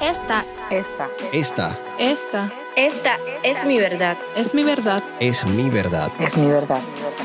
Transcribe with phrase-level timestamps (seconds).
[0.00, 1.08] Esta, Esta.
[1.32, 4.16] Esta esta Esta es mi verdad.
[4.34, 5.02] es mi verdad.
[5.20, 6.10] es mi verdad.
[6.18, 6.80] Es mi verdad.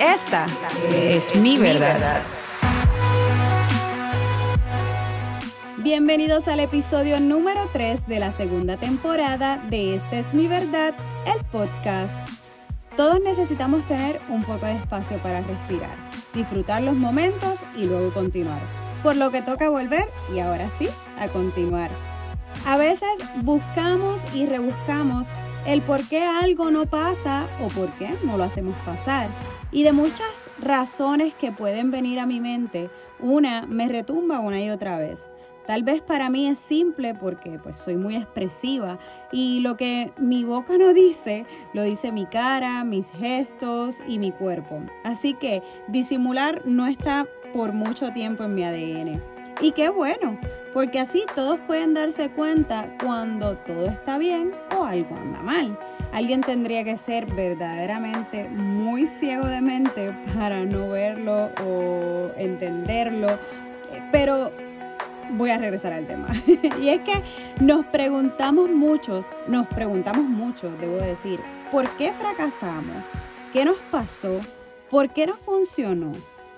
[0.00, 0.46] Esta
[0.92, 2.20] es mi verdad.
[5.76, 10.94] Bienvenidos al episodio número 3 de la segunda temporada de Esta es mi verdad,
[11.26, 12.10] el podcast.
[12.96, 15.94] Todos necesitamos tener un poco de espacio para respirar,
[16.34, 18.58] disfrutar los momentos y luego continuar.
[19.04, 20.88] Por lo que toca volver y ahora sí,
[21.20, 21.90] a continuar.
[22.66, 23.08] A veces
[23.42, 25.28] buscamos y rebuscamos
[25.68, 29.28] el por qué algo no pasa o por qué no lo hacemos pasar.
[29.70, 30.26] Y de muchas
[30.60, 35.28] razones que pueden venir a mi mente, una me retumba una y otra vez.
[35.68, 38.98] Tal vez para mí es simple porque pues soy muy expresiva
[39.30, 44.32] y lo que mi boca no dice, lo dice mi cara, mis gestos y mi
[44.32, 44.82] cuerpo.
[45.04, 49.35] Así que disimular no está por mucho tiempo en mi ADN.
[49.60, 50.38] Y qué bueno,
[50.74, 55.78] porque así todos pueden darse cuenta cuando todo está bien o algo anda mal.
[56.12, 63.38] Alguien tendría que ser verdaderamente muy ciego de mente para no verlo o entenderlo.
[64.12, 64.52] Pero
[65.30, 66.28] voy a regresar al tema.
[66.80, 67.22] y es que
[67.60, 71.40] nos preguntamos muchos, nos preguntamos mucho, debo decir,
[71.72, 73.02] ¿por qué fracasamos?
[73.52, 74.40] ¿Qué nos pasó?
[74.90, 76.12] ¿Por qué no funcionó?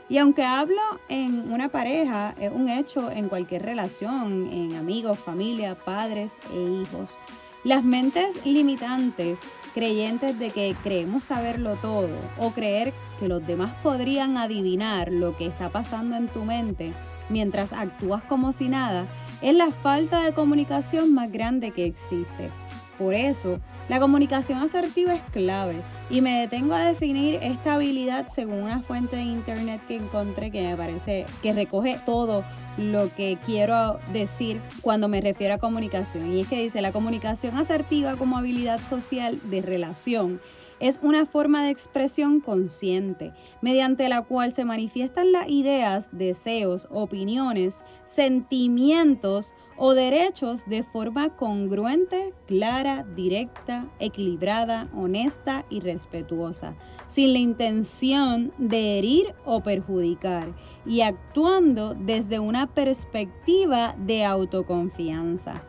[0.09, 5.75] Y aunque hablo en una pareja, es un hecho en cualquier relación, en amigos, familia,
[5.75, 7.19] padres e hijos.
[7.63, 9.39] Las mentes limitantes,
[9.75, 15.47] creyentes de que creemos saberlo todo o creer que los demás podrían adivinar lo que
[15.47, 16.93] está pasando en tu mente
[17.29, 19.07] mientras actúas como si nada,
[19.43, 22.51] es la falta de comunicación más grande que existe.
[22.99, 25.77] Por eso, la comunicación asertiva es clave
[26.11, 30.67] y me detengo a definir esta habilidad según una fuente de internet que encontré que
[30.67, 32.45] me parece que recoge todo
[32.77, 36.33] lo que quiero decir cuando me refiero a comunicación.
[36.33, 40.41] Y es que dice, la comunicación asertiva como habilidad social de relación
[40.81, 47.85] es una forma de expresión consciente, mediante la cual se manifiestan las ideas, deseos, opiniones,
[48.05, 56.75] sentimientos o derechos de forma congruente, clara, directa, equilibrada, honesta y respetuosa,
[57.07, 60.53] sin la intención de herir o perjudicar,
[60.85, 65.63] y actuando desde una perspectiva de autoconfianza.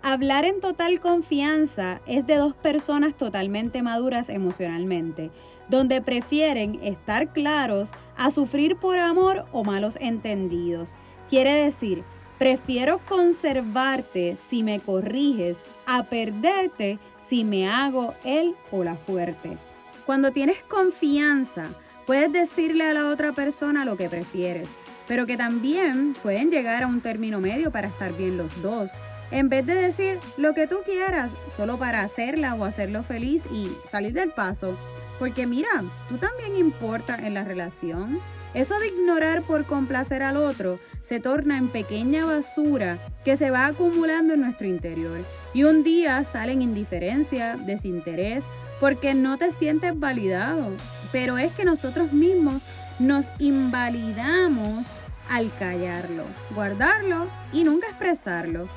[0.00, 5.32] Hablar en total confianza es de dos personas totalmente maduras emocionalmente,
[5.68, 10.92] donde prefieren estar claros a sufrir por amor o malos entendidos.
[11.28, 12.04] Quiere decir,
[12.38, 19.58] prefiero conservarte si me corriges a perderte si me hago él o la fuerte.
[20.06, 21.66] Cuando tienes confianza,
[22.06, 24.68] puedes decirle a la otra persona lo que prefieres,
[25.06, 28.90] pero que también pueden llegar a un término medio para estar bien los dos.
[29.30, 33.70] En vez de decir lo que tú quieras solo para hacerla o hacerlo feliz y
[33.90, 34.74] salir del paso.
[35.18, 38.20] Porque mira, tú también importas en la relación.
[38.54, 43.66] Eso de ignorar por complacer al otro se torna en pequeña basura que se va
[43.66, 45.20] acumulando en nuestro interior.
[45.52, 48.44] Y un día salen indiferencia, desinterés,
[48.80, 50.70] porque no te sientes validado.
[51.12, 52.62] Pero es que nosotros mismos
[52.98, 54.86] nos invalidamos
[55.30, 56.24] al callarlo,
[56.54, 58.68] guardarlo y nunca expresarlo.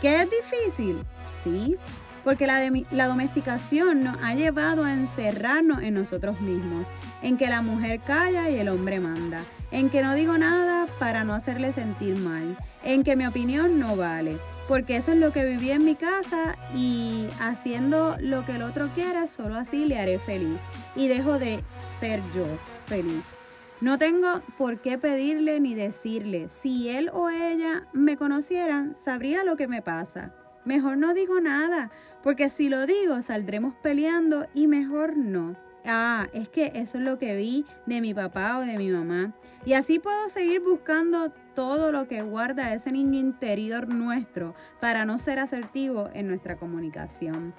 [0.00, 0.98] ¿Qué es difícil?
[1.42, 1.76] Sí,
[2.24, 6.86] porque la, de- la domesticación nos ha llevado a encerrarnos en nosotros mismos,
[7.22, 11.24] en que la mujer calla y el hombre manda, en que no digo nada para
[11.24, 15.44] no hacerle sentir mal, en que mi opinión no vale, porque eso es lo que
[15.44, 20.18] viví en mi casa y haciendo lo que el otro quiere, solo así le haré
[20.18, 20.60] feliz
[20.94, 21.60] y dejo de
[22.00, 22.46] ser yo
[22.86, 23.24] feliz.
[23.80, 26.48] No tengo por qué pedirle ni decirle.
[26.50, 30.32] Si él o ella me conocieran, sabría lo que me pasa.
[30.68, 31.90] Mejor no digo nada,
[32.22, 35.56] porque si lo digo saldremos peleando y mejor no.
[35.86, 39.32] Ah, es que eso es lo que vi de mi papá o de mi mamá.
[39.64, 45.18] Y así puedo seguir buscando todo lo que guarda ese niño interior nuestro para no
[45.18, 47.54] ser asertivo en nuestra comunicación.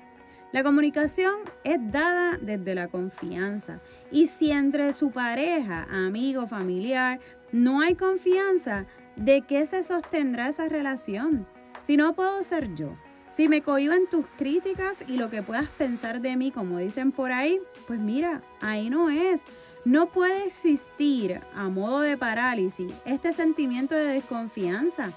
[0.51, 3.81] La comunicación es dada desde la confianza
[4.11, 7.19] y si entre su pareja, amigo, familiar
[7.51, 8.85] no hay confianza,
[9.15, 11.47] ¿de qué se sostendrá esa relación?
[11.81, 12.95] Si no puedo ser yo,
[13.35, 17.31] si me cohiben tus críticas y lo que puedas pensar de mí, como dicen por
[17.31, 19.41] ahí, pues mira, ahí no es.
[19.85, 25.11] No puede existir a modo de parálisis este sentimiento de desconfianza,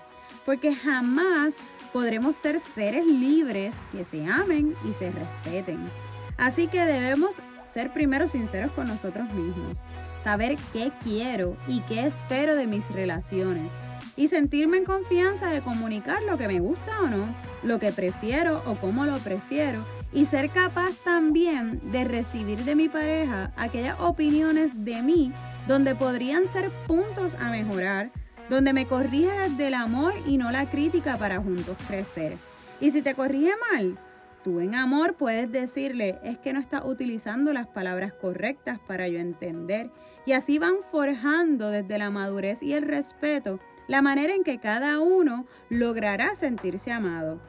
[0.47, 1.55] porque jamás
[1.93, 5.81] podremos ser seres libres que se amen y se respeten.
[6.37, 9.79] Así que debemos ser primero sinceros con nosotros mismos,
[10.23, 13.73] saber qué quiero y qué espero de mis relaciones,
[14.17, 17.27] y sentirme en confianza de comunicar lo que me gusta o no,
[17.63, 22.89] lo que prefiero o cómo lo prefiero y ser capaz también de recibir de mi
[22.89, 25.33] pareja aquellas opiniones de mí
[25.67, 28.11] donde podrían ser puntos a mejorar,
[28.51, 32.37] donde me corrige desde el amor y no la crítica para juntos crecer.
[32.81, 33.97] Y si te corrige mal,
[34.43, 39.19] tú en amor puedes decirle, es que no estás utilizando las palabras correctas para yo
[39.19, 39.91] entender.
[40.27, 45.01] Y así van forjando desde la madurez y el respeto la manera en que cada
[45.01, 47.41] uno logrará sentirse amado.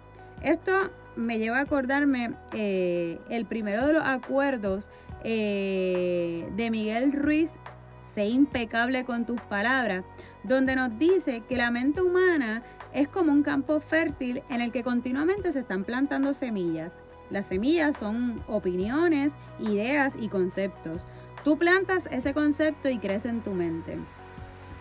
[0.42, 4.90] Esto me lleva a acordarme eh, el primero de los acuerdos
[5.24, 7.60] eh, de Miguel Ruiz,
[8.13, 10.04] sé impecable con tus palabras,
[10.44, 12.63] donde nos dice que la mente humana
[12.94, 16.92] es como un campo fértil en el que continuamente se están plantando semillas.
[17.30, 21.01] Las semillas son opiniones, ideas y conceptos.
[21.44, 23.98] Tú plantas ese concepto y crece en tu mente.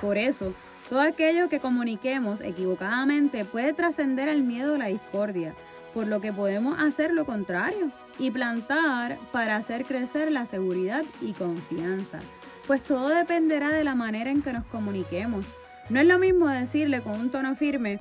[0.01, 0.53] Por eso,
[0.91, 5.55] todo aquello que comuniquemos equivocadamente puede trascender el miedo o la discordia,
[5.95, 11.33] por lo que podemos hacer lo contrario y plantar para hacer crecer la seguridad y
[11.33, 12.19] confianza.
[12.67, 15.45] Pues todo dependerá de la manera en que nos comuniquemos.
[15.89, 17.99] No es lo mismo decirle con un tono firme,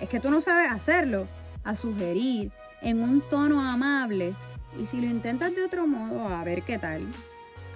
[0.00, 1.26] es que tú no sabes hacerlo,
[1.64, 2.52] a sugerir
[2.82, 4.34] en un tono amable
[4.80, 7.06] y si lo intentas de otro modo, a ver qué tal.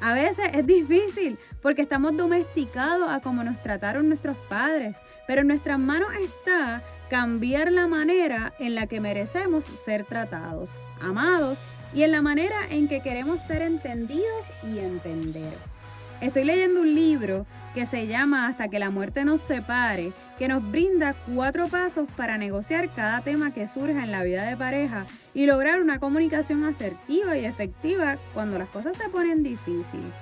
[0.01, 4.95] A veces es difícil porque estamos domesticados a como nos trataron nuestros padres,
[5.27, 10.71] pero en nuestras manos está cambiar la manera en la que merecemos ser tratados,
[11.01, 11.59] amados
[11.95, 15.78] y en la manera en que queremos ser entendidos y entender.
[16.21, 20.69] Estoy leyendo un libro que se llama Hasta que la muerte nos separe, que nos
[20.69, 25.47] brinda cuatro pasos para negociar cada tema que surja en la vida de pareja y
[25.47, 30.13] lograr una comunicación asertiva y efectiva cuando las cosas se ponen difíciles.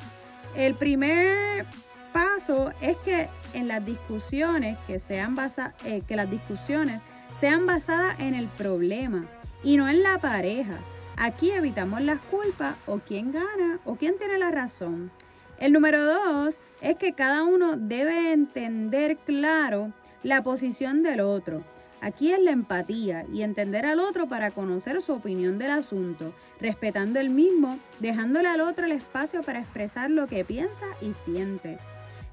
[0.55, 1.65] El primer
[2.13, 7.01] paso es que en las discusiones que sean basadas, eh, que las discusiones
[7.41, 9.25] sean basadas en el problema
[9.65, 10.77] y no en la pareja.
[11.17, 15.11] Aquí evitamos las culpas o quién gana o quién tiene la razón.
[15.59, 19.93] El número dos es que cada uno debe entender claro
[20.23, 21.65] la posición del otro.
[22.03, 27.19] Aquí es la empatía y entender al otro para conocer su opinión del asunto, respetando
[27.21, 31.79] el mismo, dejándole al otro el espacio para expresar lo que piensa y siente.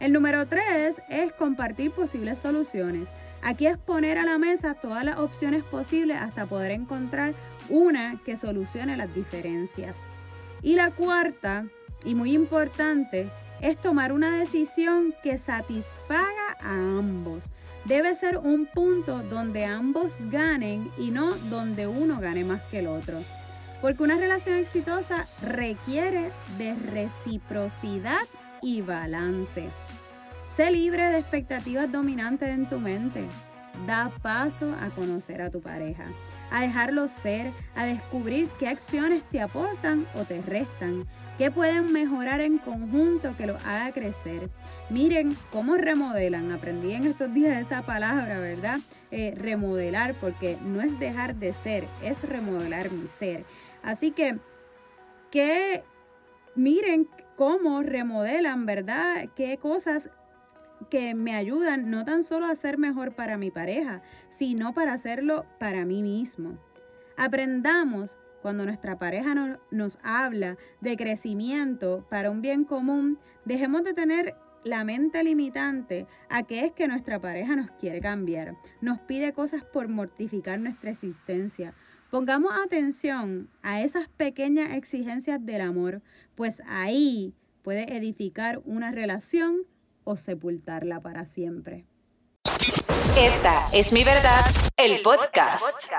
[0.01, 3.07] El número tres es compartir posibles soluciones.
[3.41, 7.33] Aquí es poner a la mesa todas las opciones posibles hasta poder encontrar
[7.69, 9.97] una que solucione las diferencias.
[10.61, 11.65] Y la cuarta
[12.05, 13.29] y muy importante
[13.61, 17.45] es tomar una decisión que satisfaga a ambos.
[17.85, 22.87] Debe ser un punto donde ambos ganen y no donde uno gane más que el
[22.87, 23.19] otro.
[23.81, 28.21] Porque una relación exitosa requiere de reciprocidad
[28.61, 29.69] y balance.
[30.49, 33.25] Sé libre de expectativas dominantes en tu mente.
[33.87, 36.05] Da paso a conocer a tu pareja,
[36.53, 41.05] a dejarlo ser, a descubrir qué acciones te aportan o te restan
[41.37, 44.51] ¿Qué pueden mejorar en conjunto que los haga crecer?
[44.91, 46.51] Miren cómo remodelan.
[46.51, 48.79] Aprendí en estos días esa palabra, ¿verdad?
[49.09, 53.45] Eh, remodelar, porque no es dejar de ser, es remodelar mi ser.
[53.81, 54.37] Así que,
[55.31, 55.83] que
[56.53, 59.27] miren cómo remodelan, ¿verdad?
[59.35, 60.09] Qué cosas
[60.89, 65.45] que me ayudan no tan solo a ser mejor para mi pareja, sino para hacerlo
[65.59, 66.57] para mí mismo.
[67.17, 74.35] Aprendamos cuando nuestra pareja nos habla de crecimiento para un bien común, dejemos de tener
[74.63, 79.63] la mente limitante a que es que nuestra pareja nos quiere cambiar, nos pide cosas
[79.63, 81.73] por mortificar nuestra existencia.
[82.09, 86.01] Pongamos atención a esas pequeñas exigencias del amor,
[86.35, 89.63] pues ahí puede edificar una relación
[90.03, 91.85] o sepultarla para siempre.
[93.17, 94.43] Esta es mi verdad,
[94.77, 95.91] el podcast.